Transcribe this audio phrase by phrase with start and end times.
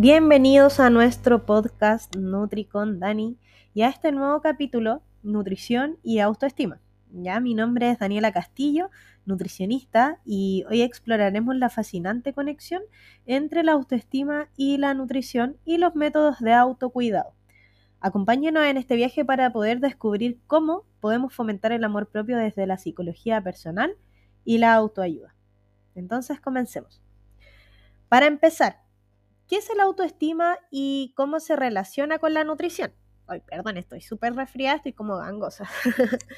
[0.00, 3.36] Bienvenidos a nuestro podcast Nutri con Dani
[3.74, 6.78] y a este nuevo capítulo, Nutrición y Autoestima.
[7.10, 8.90] Ya, mi nombre es Daniela Castillo,
[9.26, 12.80] nutricionista, y hoy exploraremos la fascinante conexión
[13.26, 17.32] entre la autoestima y la nutrición y los métodos de autocuidado.
[17.98, 22.78] Acompáñenos en este viaje para poder descubrir cómo podemos fomentar el amor propio desde la
[22.78, 23.96] psicología personal
[24.44, 25.34] y la autoayuda.
[25.96, 27.02] Entonces, comencemos.
[28.08, 28.87] Para empezar,
[29.48, 32.92] ¿qué es el autoestima y cómo se relaciona con la nutrición?
[33.26, 35.68] Ay, perdón, estoy súper resfriada, estoy como gangosa.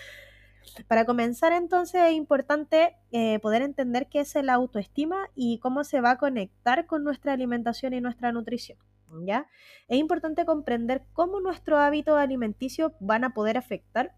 [0.89, 6.01] Para comenzar entonces es importante eh, poder entender qué es la autoestima y cómo se
[6.01, 8.79] va a conectar con nuestra alimentación y nuestra nutrición.
[9.25, 9.49] ¿ya?
[9.89, 14.15] Es importante comprender cómo nuestros hábitos alimenticios van a poder afectar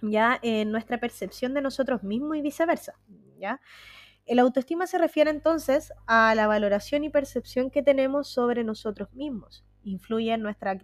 [0.00, 2.94] ya en nuestra percepción de nosotros mismos y viceversa.
[3.38, 3.60] ¿ya?
[4.26, 9.64] El autoestima se refiere entonces a la valoración y percepción que tenemos sobre nosotros mismos
[9.84, 10.76] influye en nuestra,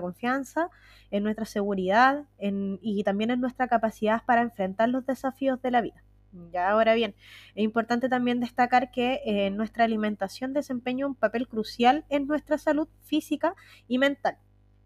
[0.00, 0.68] confianza,
[1.10, 6.04] en nuestra seguridad y también en nuestra capacidad para enfrentar los desafíos de la vida.
[6.52, 7.14] Ya, ahora bien,
[7.54, 12.88] es importante también destacar que eh, nuestra alimentación desempeña un papel crucial en nuestra salud
[13.02, 13.54] física
[13.88, 14.36] y mental.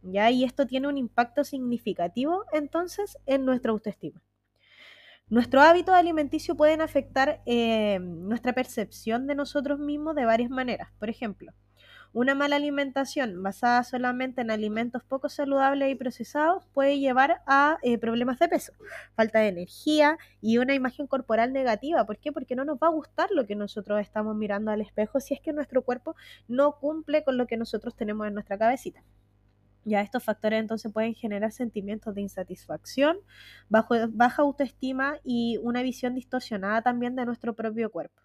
[0.02, 0.30] ¿ya?
[0.30, 4.22] Y esto tiene un impacto significativo entonces en nuestra autoestima.
[5.32, 10.90] Nuestros hábitos alimenticios pueden afectar eh, nuestra percepción de nosotros mismos de varias maneras.
[10.98, 11.52] Por ejemplo,
[12.12, 17.96] una mala alimentación basada solamente en alimentos poco saludables y procesados puede llevar a eh,
[17.96, 18.74] problemas de peso,
[19.16, 22.04] falta de energía y una imagen corporal negativa.
[22.04, 22.30] ¿Por qué?
[22.30, 25.40] Porque no nos va a gustar lo que nosotros estamos mirando al espejo si es
[25.40, 26.14] que nuestro cuerpo
[26.46, 29.02] no cumple con lo que nosotros tenemos en nuestra cabecita.
[29.84, 33.16] Ya estos factores entonces pueden generar sentimientos de insatisfacción,
[33.68, 38.20] baja autoestima y una visión distorsionada también de nuestro propio cuerpo.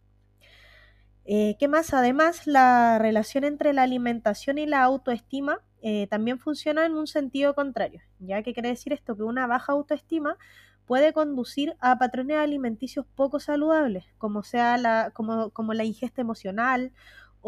[1.25, 1.93] Eh, ¿Qué más?
[1.93, 7.53] Además, la relación entre la alimentación y la autoestima eh, también funciona en un sentido
[7.53, 8.01] contrario.
[8.19, 9.15] ¿Ya qué quiere decir esto?
[9.15, 10.37] Que una baja autoestima
[10.85, 16.93] puede conducir a patrones alimenticios poco saludables, como sea la, como, como la ingesta emocional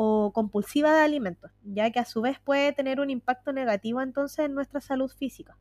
[0.01, 4.45] o compulsiva de alimentos, ya que a su vez puede tener un impacto negativo entonces
[4.45, 5.57] en nuestra salud física.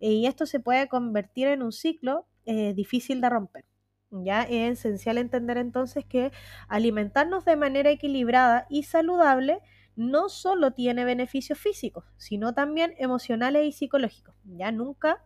[0.00, 2.26] Eh, y esto se puede convertir en un ciclo
[2.74, 3.64] difícil de romper.
[4.10, 4.42] ¿ya?
[4.42, 6.32] Es esencial entender entonces que
[6.68, 9.60] alimentarnos de manera equilibrada y saludable
[9.96, 14.34] no solo tiene beneficios físicos, sino también emocionales y psicológicos.
[14.44, 15.24] Ya nunca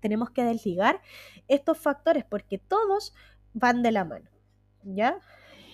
[0.00, 1.02] tenemos que desligar
[1.46, 3.14] estos factores porque todos
[3.52, 4.30] van de la mano.
[4.82, 5.18] ¿ya?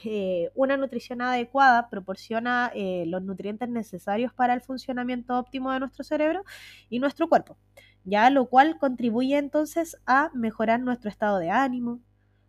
[0.05, 6.05] Eh, una nutrición adecuada proporciona eh, los nutrientes necesarios para el funcionamiento óptimo de nuestro
[6.05, 6.45] cerebro
[6.89, 7.57] y nuestro cuerpo,
[8.05, 12.01] ya lo cual contribuye entonces a mejorar nuestro estado de ánimo,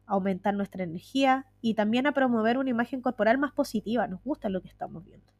[0.06, 4.08] aumentar nuestra energía y también a promover una imagen corporal más positiva.
[4.08, 5.32] Nos gusta lo que estamos viendo.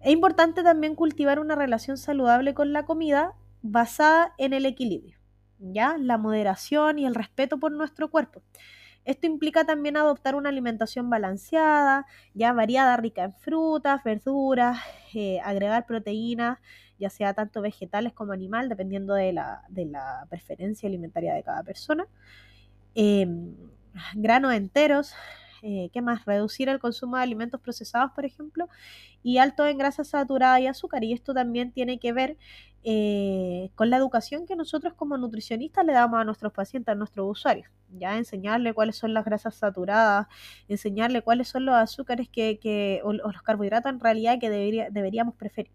[0.00, 5.18] Es importante también cultivar una relación saludable con la comida basada en el equilibrio,
[5.58, 5.96] ¿ya?
[5.98, 8.42] La moderación y el respeto por nuestro cuerpo.
[9.04, 14.78] Esto implica también adoptar una alimentación balanceada, ya variada, rica en frutas, verduras,
[15.14, 16.58] eh, agregar proteínas,
[16.98, 21.62] ya sea tanto vegetales como animal, dependiendo de la, de la preferencia alimentaria de cada
[21.62, 22.06] persona.
[22.94, 23.54] Em,
[24.14, 25.14] granos enteros,
[25.66, 26.26] eh, ¿qué más?
[26.26, 28.68] Reducir el consumo de alimentos procesados, por ejemplo,
[29.22, 31.02] y alto en grasa saturada y azúcar.
[31.04, 32.36] Y esto también tiene que ver
[32.84, 37.30] eh, con la educación que nosotros como nutricionistas le damos a nuestros pacientes, a nuestros
[37.30, 37.68] usuarios.
[37.98, 40.26] Ya enseñarle cuáles son las grasas saturadas,
[40.68, 45.72] enseñarle cuáles son los azúcares que, o, los carbohidratos en realidad que deberíamos preferir.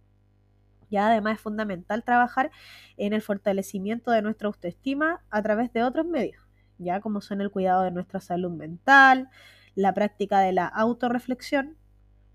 [0.92, 2.52] Ya además es fundamental trabajar
[2.98, 6.44] en el fortalecimiento de nuestra autoestima a través de otros medios
[6.80, 9.30] ya como son el cuidado de nuestra salud mental,
[9.80, 11.78] la práctica de la autorreflexión,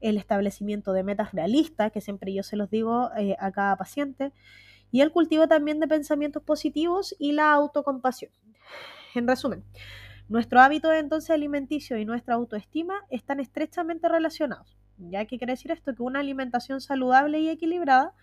[0.01, 4.33] el establecimiento de metas realistas, que siempre yo se los digo eh, a cada paciente,
[4.91, 8.33] y el cultivo también de pensamientos positivos y la autocompasión.
[9.15, 9.63] En resumen,
[10.27, 14.79] nuestro hábito entonces alimenticio y nuestra autoestima están estrechamente relacionados.
[14.97, 15.95] ¿Ya qué quiere decir esto?
[15.95, 18.15] Que una alimentación saludable y equilibrada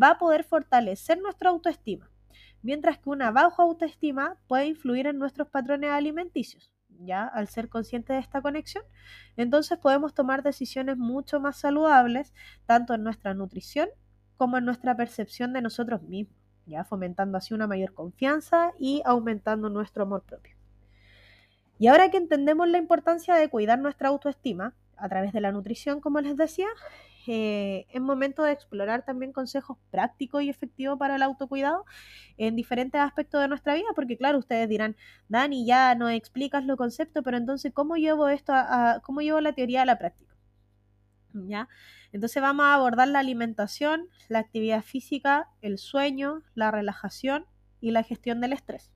[0.00, 2.10] va a poder fortalecer nuestra autoestima,
[2.62, 6.72] mientras que una baja autoestima puede influir en nuestros patrones alimenticios.
[7.02, 8.84] Ya al ser consciente de esta conexión,
[9.36, 12.34] entonces podemos tomar decisiones mucho más saludables,
[12.66, 13.88] tanto en nuestra nutrición
[14.36, 16.36] como en nuestra percepción de nosotros mismos,
[16.66, 20.56] ya fomentando así una mayor confianza y aumentando nuestro amor propio.
[21.78, 26.00] Y ahora que entendemos la importancia de cuidar nuestra autoestima a través de la nutrición,
[26.00, 26.68] como les decía,
[27.26, 31.84] eh, es momento de explorar también consejos prácticos y efectivos para el autocuidado
[32.36, 34.96] en diferentes aspectos de nuestra vida, porque claro, ustedes dirán,
[35.28, 39.52] Dani, ya no explicas los conceptos, pero entonces, ¿cómo llevo esto a, cómo llevo la
[39.52, 40.34] teoría a la práctica?
[41.32, 41.68] ¿Ya?
[42.12, 47.46] Entonces vamos a abordar la alimentación, la actividad física, el sueño, la relajación
[47.80, 48.90] y la gestión del estrés.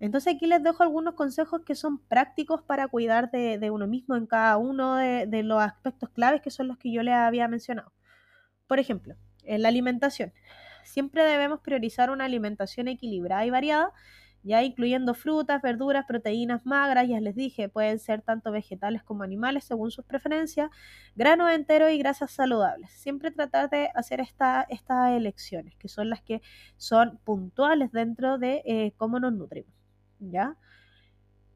[0.00, 4.26] Entonces aquí les dejo algunos consejos que son prácticos para cuidar de, uno mismo en
[4.26, 7.92] cada uno de, los aspectos claves que son los que yo les había mencionado.
[8.66, 10.32] Por ejemplo, en la alimentación.
[10.84, 13.92] Siempre debemos priorizar una alimentación equilibrada y variada,
[14.42, 19.64] ya incluyendo frutas, verduras, proteínas magras, ya les dije, pueden ser tanto vegetales como animales
[19.64, 20.70] según sus preferencias,
[21.16, 22.90] granos enteros y grasas saludables.
[22.92, 24.66] Siempre tratar de hacer estas
[25.10, 26.40] elecciones, que son las que
[26.76, 29.77] son puntuales dentro de eh, cómo nos nutrimos.
[30.20, 30.56] ¿Ya?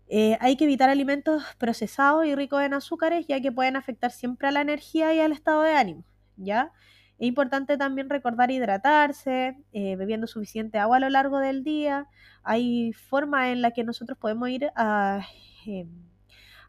[0.08, 4.48] Eh, hay que evitar alimentos procesados y ricos en azúcares, ya que pueden afectar siempre
[4.48, 6.04] a la energía y al estado de ánimo,
[6.36, 6.72] ¿ya?
[7.18, 12.08] Es importante también recordar hidratarse, eh, bebiendo suficiente agua a lo largo del día.
[12.42, 15.24] Hay formas en las que nosotros podemos ir ah,
[15.66, 15.88] em,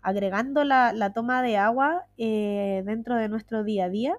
[0.02, 4.16] agregando la, toma de agua eh, dentro de nuestro día a día.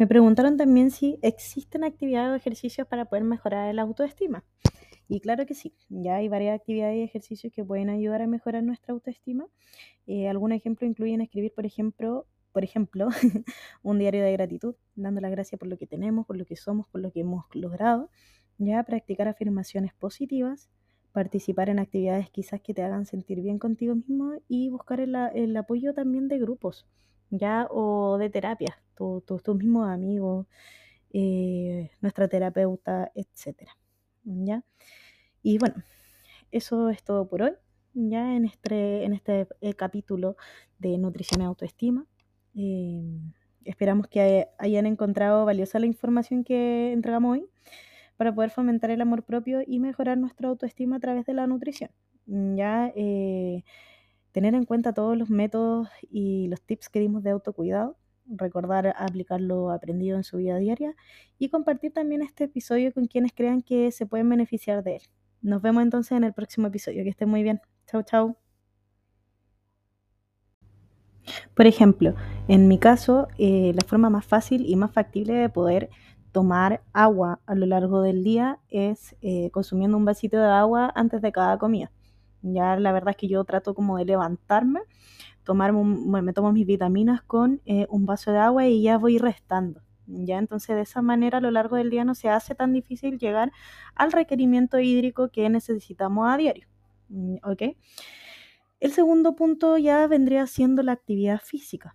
[0.00, 4.42] Me preguntaron también si existen actividades o ejercicios para poder mejorar la autoestima.
[5.08, 8.62] Y claro que sí, ya hay varias actividades y ejercicios que pueden ayudar a mejorar
[8.62, 9.46] nuestra autoestima.
[10.06, 13.08] Eh, algunos ejemplos incluyen escribir, por ejemplo, por ejemplo,
[13.82, 16.88] un diario de gratitud, dando las gracias por lo que tenemos, por lo que somos,
[16.88, 18.08] por lo que hemos logrado,
[18.56, 20.70] ya practicar afirmaciones positivas,
[21.12, 25.92] participar en actividades quizás que te hagan sentir bien contigo mismo y buscar el, apoyo
[25.92, 26.86] también de grupos,
[27.30, 30.46] ya o de terapias, tus mismos amigos,
[31.12, 33.76] eh, nuestra terapeuta, etcétera,
[34.24, 34.62] ya.
[35.42, 35.82] Y bueno,
[36.50, 37.52] eso es todo por hoy,
[37.94, 40.36] ya en este, en este eh, capítulo
[40.78, 42.06] de nutrición y autoestima.
[42.54, 43.32] Em,
[43.64, 47.46] esperamos que hayan encontrado valiosa la información que entregamos hoy
[48.16, 51.90] para poder fomentar el amor propio y mejorar nuestra autoestima a través de la nutrición.
[52.26, 53.64] Ya eh,
[54.32, 57.96] tener en cuenta todos los métodos y los tips que dimos de autocuidado,
[58.26, 60.94] recordar aplicar lo aprendido en su vida diaria
[61.38, 65.02] y compartir también este episodio con quienes crean que se pueden beneficiar de él.
[65.42, 67.02] Nos vemos entonces en el próximo episodio.
[67.02, 67.60] Que estén muy bien.
[67.86, 68.36] Chau, chau.
[71.54, 72.14] Por ejemplo,
[72.48, 75.90] en mi caso, eh, la forma más fácil y más factible de poder
[76.32, 81.22] tomar agua a lo largo del día es eh, consumiendo un vasito de agua antes
[81.22, 81.90] de cada comida.
[82.42, 84.80] Ya la verdad es que yo trato como de levantarme,
[85.44, 89.82] tomar me tomo mis vitaminas con eh, un vaso de agua y ya voy restando.
[90.06, 93.18] Ya entonces de esa manera a lo largo del día no se hace tan difícil
[93.18, 93.52] llegar
[93.94, 96.66] al requerimiento hídrico que necesitamos a diario.
[97.08, 97.62] Mm, ¿Ok?
[98.80, 101.94] El segundo punto ya vendría siendo la actividad física.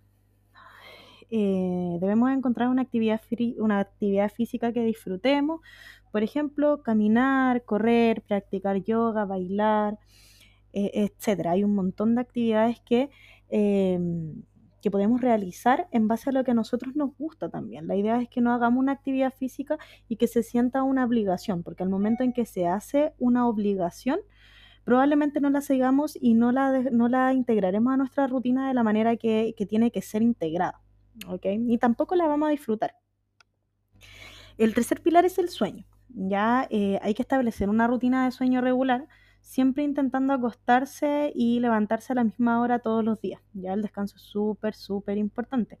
[1.28, 3.20] Eh, debemos encontrar una actividad,
[3.58, 5.60] una actividad física que disfrutemos,
[6.12, 9.98] por ejemplo, caminar, correr, practicar yoga, bailar,
[10.76, 11.46] eh, etc.
[11.46, 13.08] Hay un montón de actividades que,
[13.48, 14.42] em,
[14.82, 17.86] que podemos realizar en base a lo que a nosotros nos gusta también.
[17.88, 21.62] La idea es que no hagamos una actividad física y que se sienta una obligación,
[21.62, 24.18] porque al momento en que se hace una obligación,
[24.84, 28.82] probablemente no la sigamos y no la, no la integraremos a nuestra rutina de la
[28.82, 30.82] manera que, tiene que ser integrada.
[31.26, 31.46] ¿ok?
[31.68, 32.96] Y tampoco la vamos a disfrutar.
[34.58, 35.86] El tercer pilar es el sueño.
[36.10, 39.08] Ya eh, hay que establecer una rutina de sueño regular,
[39.46, 43.40] siempre intentando acostarse y levantarse a la misma hora todos los días.
[43.54, 45.78] Ya el descanso es súper, súper importante.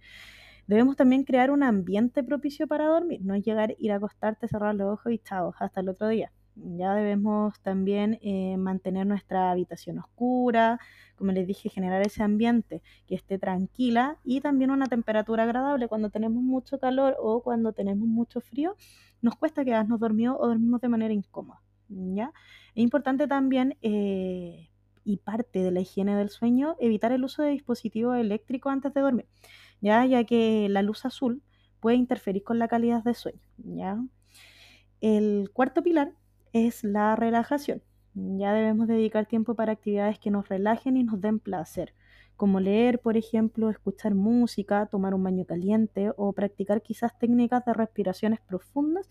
[0.68, 4.74] Debemos también crear un ambiente propicio para dormir, no es llegar, ir a acostarte, cerrar
[4.76, 6.32] los ojos y chao, hasta el otro día.
[6.54, 10.78] Ya debemos también eh, mantener nuestra habitación oscura,
[11.16, 15.88] como les dije, generar ese ambiente que esté tranquila y también una temperatura agradable.
[15.88, 18.76] Cuando tenemos mucho calor o cuando tenemos mucho frío,
[19.22, 21.65] nos cuesta quedarnos dormidos o dormimos de manera incómoda.
[21.88, 22.32] ¿Ya?
[22.74, 24.70] Es importante también, eh,
[25.04, 29.00] y parte de la higiene del sueño, evitar el uso de dispositivos eléctricos antes de
[29.00, 29.26] dormir,
[29.80, 30.04] ¿ya?
[30.04, 31.42] ya que la luz azul
[31.80, 33.40] puede interferir con la calidad de sueño.
[33.58, 34.02] ¿ya?
[35.00, 36.12] El cuarto pilar
[36.52, 37.82] es la relajación.
[38.14, 41.94] Ya debemos dedicar tiempo para actividades que nos relajen y nos den placer,
[42.34, 47.74] como leer, por ejemplo, escuchar música, tomar un baño caliente o practicar quizás técnicas de
[47.74, 49.08] respiraciones profundas,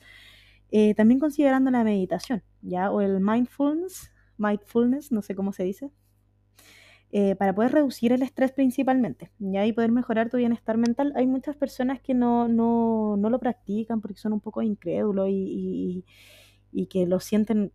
[0.78, 5.92] eh, también considerando la meditación, ya o el mindfulness, mindfulness, no sé cómo se dice,
[7.12, 11.14] eh, para poder reducir el estrés principalmente, ya y poder mejorar tu bienestar mental.
[11.16, 16.04] Hay muchas personas que no, no, no lo practican porque son un poco incrédulos y
[16.76, 17.72] y que lo sienten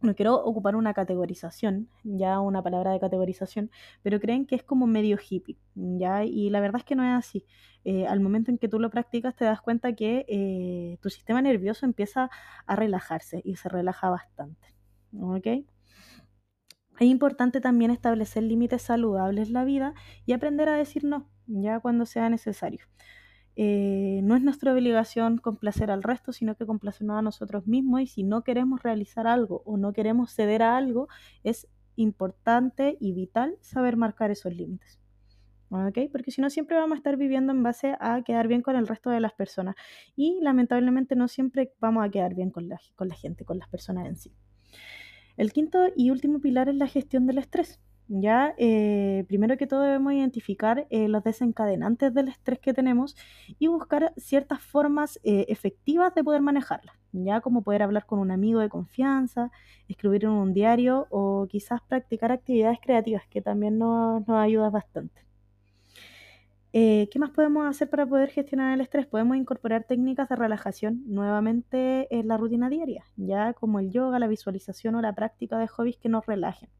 [0.00, 3.70] no quiero ocupar una categorización, ya una palabra de categorización,
[4.02, 7.14] pero creen que es como medio hippie, ya, y la verdad es que no es
[7.18, 7.46] así.
[7.84, 11.42] Eh, al momento en que tú lo practicas te das cuenta que eh, tu sistema
[11.42, 12.30] nervioso empieza
[12.66, 14.74] a relajarse y se relaja bastante,
[15.20, 15.46] ¿ok?
[16.98, 19.94] Es importante también establecer límites saludables la vida
[20.26, 22.80] y aprender a decir no, ya cuando sea necesario.
[23.60, 28.06] Eh, no es nuestra obligación complacer al resto, sino que complacernos a nosotros mismos y
[28.06, 31.08] si no queremos realizar algo o no queremos ceder a algo,
[31.42, 35.00] es importante y vital saber marcar esos límites.
[35.68, 38.86] Porque si no, siempre vamos a estar viviendo en base a quedar bien con el
[38.86, 39.74] resto de las personas.
[40.14, 43.68] Y lamentablemente no siempre vamos a quedar bien con la, con la gente, con las
[43.68, 44.32] personas en sí.
[45.36, 47.80] El quinto y último pilar es la gestión del estrés.
[48.10, 53.16] Ya, eh, primero que todo debemos identificar eh, los desencadenantes del estrés que tenemos
[53.58, 58.30] y buscar ciertas formas eh, efectivas de poder manejarla, ya como poder hablar con un
[58.30, 59.50] amigo de confianza,
[59.88, 65.26] escribir en un diario o quizás practicar actividades creativas que también nos, nos ayuda bastante.
[66.72, 69.06] ¿Qué más podemos hacer para poder gestionar el estrés?
[69.06, 74.28] Podemos incorporar técnicas de relajación nuevamente en la rutina diaria, ya como el yoga, la
[74.28, 76.70] visualización o la práctica de hobbies que nos relajen.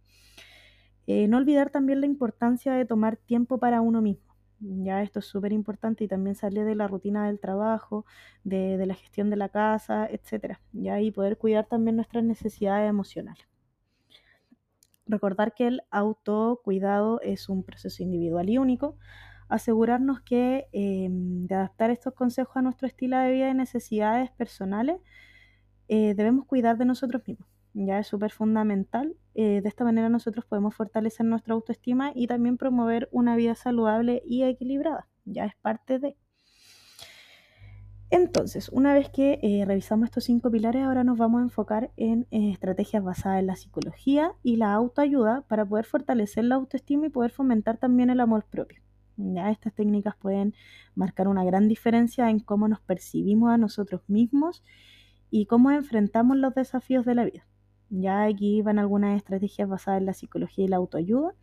[1.10, 4.36] Eh, no olvidar también la importancia de tomar tiempo para uno mismo.
[4.60, 8.04] Ya esto es súper importante y también salir de la rutina del trabajo,
[8.44, 10.60] de, la gestión de la casa, etcétera.
[10.72, 13.48] Ya y poder cuidar también nuestras necesidades emocionales.
[15.06, 18.98] Recordar que el autocuidado es un proceso individual y único.
[19.48, 25.00] Asegurarnos que em, de adaptar estos consejos a nuestro estilo de vida y necesidades personales,
[25.88, 27.48] eh, debemos cuidar de nosotros mismos
[27.86, 29.16] ya es súper fundamental.
[29.34, 34.22] Eh, de esta manera nosotros podemos fortalecer nuestra autoestima y también promover una vida saludable
[34.26, 35.08] y equilibrada.
[35.24, 36.16] Ya es parte de...
[38.10, 42.26] Entonces, una vez que eh, revisamos estos cinco pilares, ahora nos vamos a enfocar en
[42.30, 47.10] eh, estrategias basadas en la psicología y la autoayuda para poder fortalecer la autoestima y
[47.10, 48.80] poder fomentar también el amor propio.
[49.18, 50.54] Ya estas técnicas pueden
[50.94, 54.62] marcar una gran diferencia en cómo nos percibimos a nosotros mismos
[55.30, 57.47] y cómo enfrentamos los desafíos de la vida.
[57.90, 61.34] Ya aquí van algunas estrategias basadas en la psicología y la autoayuda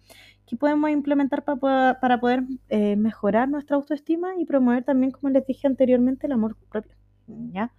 [0.45, 5.67] que podemos implementar para, poder eh, mejorar nuestra autoestima y promover también, como les dije
[5.67, 6.95] anteriormente, el amor propio.
[7.27, 7.73] ¿ya?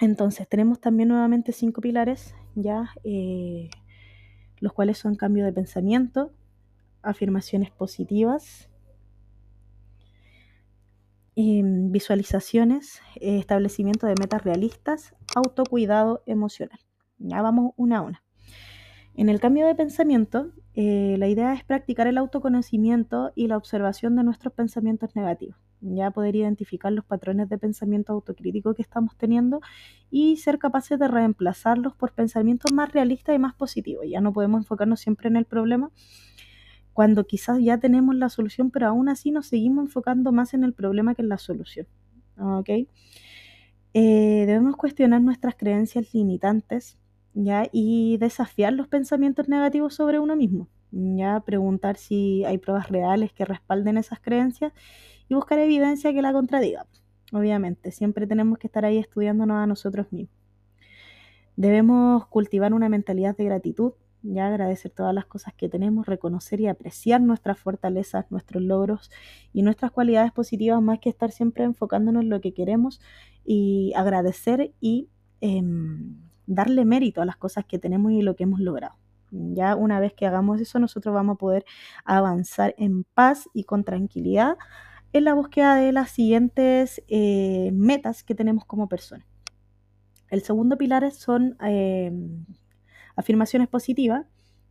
[0.00, 3.70] Entonces, tenemos también nuevamente cinco pilares, ya, eh,
[4.58, 6.32] los cuales son cambio de pensamiento,
[7.02, 8.68] afirmaciones positivas,
[11.36, 16.78] visualizaciones, eh, establecimiento de metas realistas, autocuidado emocional.
[17.18, 18.22] Ya vamos una a una.
[19.14, 24.14] En el cambio de pensamiento, eh, la idea es practicar el autoconocimiento y la observación
[24.14, 25.56] de nuestros pensamientos negativos.
[25.80, 29.60] Ya poder identificar los patrones de pensamiento autocrítico que estamos teniendo
[30.10, 34.04] y ser capaces de reemplazarlos por pensamientos más realistas y más positivos.
[34.06, 35.90] Ya no podemos enfocarnos siempre en el problema
[36.92, 40.74] cuando quizás ya tenemos la solución, pero aún así nos seguimos enfocando más en el
[40.74, 41.86] problema que en la solución.
[42.38, 42.68] ¿Ok?
[43.98, 46.98] Eh, debemos cuestionar nuestras creencias limitantes
[47.36, 47.68] ¿ya?
[47.70, 51.40] Y desafiar los pensamientos negativos sobre uno mismo, ¿ya?
[51.40, 54.72] Preguntar si hay pruebas reales que respalden esas creencias
[55.28, 56.86] y buscar evidencia que la contradiga.
[57.32, 60.34] Obviamente, siempre tenemos que estar ahí estudiándonos a nosotros mismos.
[61.56, 66.68] Debemos cultivar una mentalidad de gratitud, ya agradecer todas las cosas que tenemos, reconocer y
[66.68, 69.10] apreciar nuestras fortalezas, nuestros logros
[69.52, 73.00] y nuestras cualidades positivas, más que estar siempre enfocándonos en lo que queremos
[73.44, 75.08] y agradecer y
[75.40, 76.16] em,
[76.46, 78.96] darle mérito a las cosas que tenemos y lo que hemos logrado.
[79.30, 81.64] Ya una vez que hagamos eso, nosotros vamos a poder
[82.04, 84.56] avanzar en paz y con tranquilidad
[85.12, 89.26] en la búsqueda de las siguientes eh, metas que tenemos como personas.
[90.28, 92.12] El segundo pilar son eh,
[93.14, 94.26] afirmaciones positivas.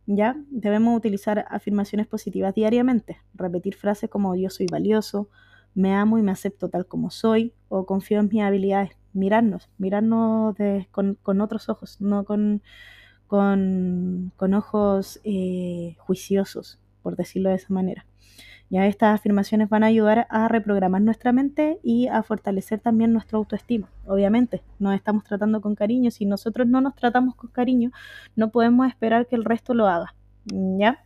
[0.06, 5.28] Ya debemos utilizar afirmaciones positivas diariamente, repetir frases como yo soy valioso,
[5.74, 10.56] me amo y me acepto tal como soy o confío en mis habilidades mirarnos, mirarnos
[10.90, 12.62] con, otros ojos, no con,
[13.26, 18.06] con, ojos eh, juiciosos, por decirlo de esa manera.
[18.68, 23.38] Ya estas afirmaciones van a ayudar a reprogramar nuestra mente y a fortalecer también nuestra
[23.38, 23.88] autoestima.
[24.06, 26.10] Obviamente, nos estamos tratando con cariño.
[26.10, 27.92] Si nosotros no nos tratamos con cariño,
[28.34, 30.14] no podemos esperar que el resto lo haga.
[30.46, 31.05] ¿Ya?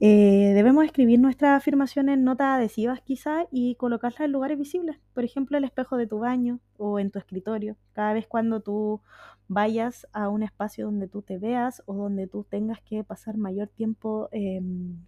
[0.00, 5.24] Eh, debemos escribir nuestras afirmaciones en notas adhesivas quizá y colocarlas en lugares visibles, por
[5.24, 7.76] ejemplo el espejo de tu baño o en tu escritorio.
[7.92, 9.00] Cada vez cuando tú
[9.48, 13.68] vayas a un espacio donde tú te veas o donde tú tengas que pasar mayor
[13.68, 14.98] tiempo em,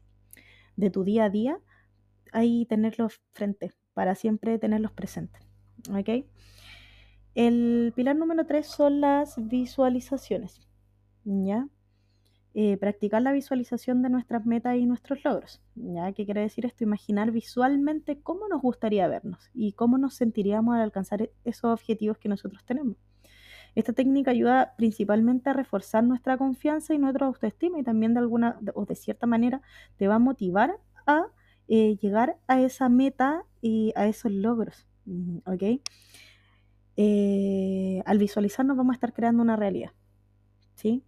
[0.77, 1.59] de tu día a día,
[2.33, 5.43] ahí tenerlos frente, para siempre tenerlos presentes.
[5.91, 6.25] ¿ok?
[7.35, 10.61] El pilar número tres son las visualizaciones.
[11.25, 11.69] ¿Ya?
[12.59, 15.61] Eh, practicar la visualización de nuestras metas y nuestros logros.
[15.75, 16.11] ¿ya?
[16.13, 16.85] ¿Qué quiere decir esto?
[16.85, 22.17] Imaginar visualmente cómo nos gustaría vernos y cómo nos sentiríamos al alcanzar e-, esos objetivos
[22.17, 22.97] que nosotros tenemos.
[23.75, 28.59] Esta técnica ayuda principalmente a reforzar nuestra confianza y nuestra autoestima y también de alguna
[28.73, 29.61] o de cierta manera
[29.99, 31.27] te va a motivar a
[31.69, 34.87] eh, llegar a esa meta y a esos logros.
[35.45, 35.83] ¿Ok?
[36.97, 39.91] Eh, al visualizarnos vamos a estar creando una realidad.
[40.75, 41.05] ¿Sí?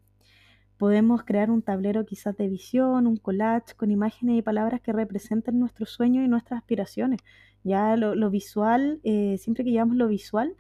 [0.79, 5.59] Podemos crear un tablero quizás de visión, un collage con imágenes y palabras que representen
[5.59, 7.21] nuestros sueños y nuestras aspiraciones.
[7.65, 10.55] Ya lo, visual, eh, siempre que llevamos lo visual,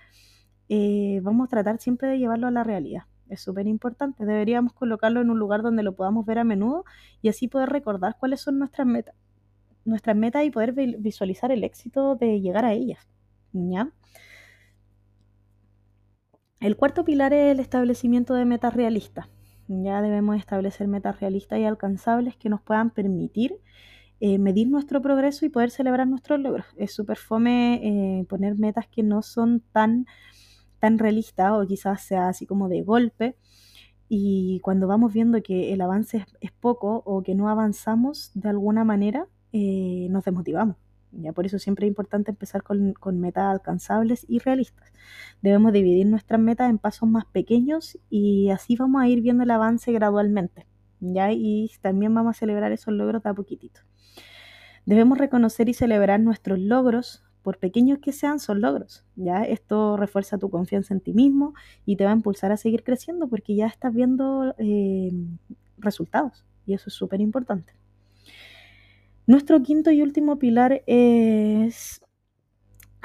[1.23, 3.05] vamos a tratar siempre de llevarlo a la realidad.
[3.29, 4.27] Es súper importante.
[4.27, 6.85] Deberíamos colocarlo en un lugar donde lo podamos ver a menudo
[7.23, 9.15] y así poder recordar cuáles son nuestras metas
[9.89, 13.09] nuestras metas y poder visualizar el éxito de llegar a ellas.
[13.53, 13.91] ¿ya?
[16.61, 19.29] El cuarto pilar es el establecimiento de metas realistas.
[19.69, 23.61] Ya debemos establecer metas realistas y alcanzables que nos puedan permitir
[24.21, 26.67] eh, medir nuestro progreso y poder celebrar nuestros logros.
[26.77, 27.81] Es súper fome
[28.21, 30.07] eh, poner metas que no son tan,
[30.81, 33.37] tan realistas o quizás sea así como de golpe.
[34.09, 38.85] Y cuando vamos viendo que el avance es poco o que no avanzamos de alguna
[38.85, 40.77] manera, eh, nos desmotivamos.
[41.13, 44.93] Ya por eso siempre es importante empezar con, metas alcanzables y realistas.
[45.43, 49.51] Debemos dividir nuestras metas en pasos más pequeños y así vamos a ir viendo el
[49.51, 50.67] avance gradualmente.
[51.01, 51.33] ¿ya?
[51.33, 53.81] Y también vamos a celebrar esos logros de a poquitito.
[54.85, 59.05] Debemos reconocer y celebrar nuestros logros, por pequeños que sean, son logros.
[59.17, 59.45] ¿ya?
[59.45, 61.55] Esto refuerza tu confianza en ti mismo
[61.87, 65.11] y te va a impulsar a seguir creciendo porque ya estás viendo eh,
[65.79, 67.73] resultados y eso es súper importante.
[69.29, 72.01] Nuestro quinto y último pilar es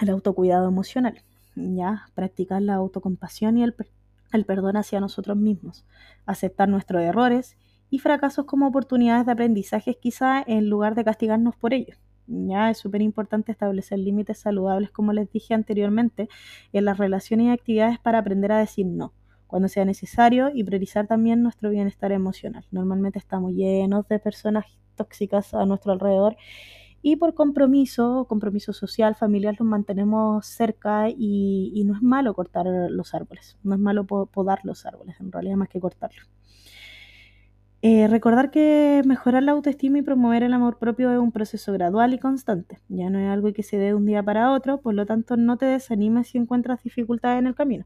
[0.01, 1.21] el autocuidado emocional,
[1.53, 3.75] ya practicar la autocompasión y el,
[4.45, 5.85] perdón hacia nosotros mismos,
[6.25, 7.57] aceptar nuestros errores
[7.89, 11.99] y fracasos como oportunidades de aprendizaje quizá en lugar de castigarnos por ellos.
[12.27, 16.29] Ya es súper importante establecer límites saludables, como les dije anteriormente,
[16.71, 19.11] en las relaciones y actividades para aprender a decir no
[19.53, 22.65] cuando sea necesario y priorizar también nuestro bienestar emocional.
[22.71, 26.37] Normalmente estamos llenos de personas tóxicas a nuestro alrededor.
[27.03, 33.13] Y por compromiso, compromiso social, familiar, los mantenemos cerca y, no es malo cortar los
[33.13, 36.27] árboles, no es malo podar los árboles, en realidad más que cortarlos.
[37.83, 42.15] Eh, recordar que mejorar la autoestima y promover el amor propio es un proceso gradual
[42.15, 44.95] y constante, ya no es algo que se dé de un día para otro, por
[44.95, 47.85] lo tanto no te desanimes si encuentras dificultades en el camino.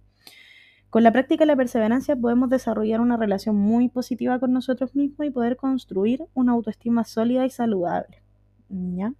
[0.89, 5.27] Con la práctica y la perseverancia podemos desarrollar una relación muy positiva con nosotros mismos
[5.27, 8.23] y poder construir una autoestima sólida y saludable.
[8.69, 9.13] ¿Ya?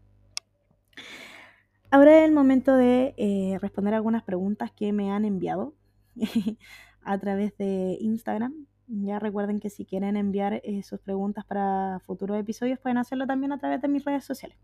[1.89, 5.73] Ahora es el momento de eh, responder algunas preguntas que me han enviado
[7.01, 8.65] a través de Instagram.
[8.87, 13.51] Ya recuerden que si quieren enviar eh, sus preguntas para futuros episodios pueden hacerlo también
[13.51, 14.57] a través de mis redes sociales.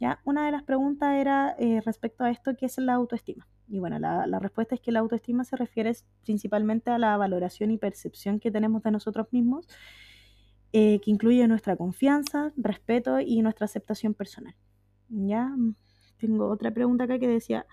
[0.00, 3.46] Ya, una de las preguntas era eh, respecto a esto, ¿qué es la autoestima?
[3.72, 5.92] Y bueno, la, respuesta es que la autoestima se refiere
[6.24, 9.66] principalmente a la valoración y percepción que tenemos de nosotros mismos,
[10.74, 14.54] eh, que incluye nuestra confianza, respeto y nuestra aceptación personal.
[15.08, 15.56] Ya,
[16.18, 17.64] tengo otra pregunta acá que decía,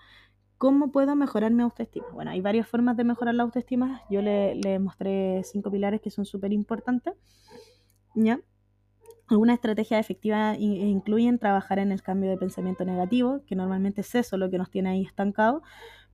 [0.56, 2.06] ¿cómo puedo mejorar mi autoestima?
[2.14, 4.00] Bueno, hay varias formas de mejorar la autoestima.
[4.08, 7.12] Yo le, le mostré cinco pilares que son súper importantes.
[8.14, 8.40] ¿Ya?
[9.30, 14.36] Algunas estrategias efectivas incluyen trabajar en el cambio de pensamiento negativo, que normalmente es eso
[14.36, 15.62] lo que nos tiene ahí estancados,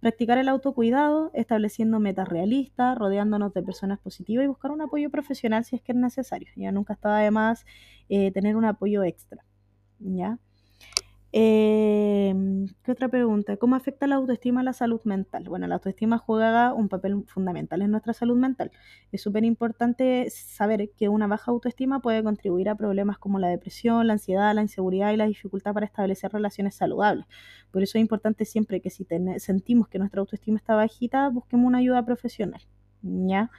[0.00, 5.64] practicar el autocuidado, estableciendo metas realistas, rodeándonos de personas positivas y buscar un apoyo profesional
[5.64, 6.48] si es que es necesario.
[6.56, 7.64] Ya nunca está de más
[8.10, 9.42] eh, tener un apoyo extra.
[9.98, 10.38] ¿ya?
[11.38, 13.58] Em, ¿Qué otra pregunta?
[13.58, 15.44] ¿Cómo afecta la autoestima a la salud mental?
[15.50, 18.70] Bueno, la autoestima juega un papel fundamental en nuestra salud mental.
[19.12, 24.06] Es súper importante saber que una baja autoestima puede contribuir a problemas como la depresión,
[24.06, 27.26] la ansiedad, la inseguridad y la dificultad para establecer relaciones saludables.
[27.70, 31.78] Por eso es importante siempre que si sentimos que nuestra autoestima está bajita, busquemos una
[31.78, 32.62] ayuda profesional.
[33.02, 33.50] ¿Ya?